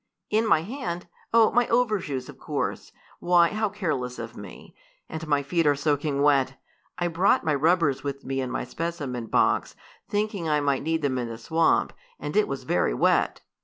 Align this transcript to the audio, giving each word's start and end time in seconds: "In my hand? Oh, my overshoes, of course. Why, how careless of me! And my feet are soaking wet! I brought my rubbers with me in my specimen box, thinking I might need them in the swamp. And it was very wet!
"In 0.31 0.47
my 0.47 0.61
hand? 0.63 1.05
Oh, 1.31 1.51
my 1.51 1.67
overshoes, 1.67 2.27
of 2.27 2.39
course. 2.39 2.91
Why, 3.19 3.49
how 3.49 3.69
careless 3.69 4.17
of 4.17 4.35
me! 4.35 4.73
And 5.07 5.27
my 5.27 5.43
feet 5.43 5.67
are 5.67 5.75
soaking 5.75 6.23
wet! 6.23 6.59
I 6.97 7.07
brought 7.07 7.43
my 7.43 7.53
rubbers 7.53 8.03
with 8.03 8.25
me 8.25 8.41
in 8.41 8.49
my 8.49 8.63
specimen 8.63 9.27
box, 9.27 9.75
thinking 10.09 10.49
I 10.49 10.59
might 10.59 10.81
need 10.81 11.03
them 11.03 11.19
in 11.19 11.29
the 11.29 11.37
swamp. 11.37 11.93
And 12.19 12.35
it 12.35 12.47
was 12.47 12.63
very 12.63 12.95
wet! 12.95 13.41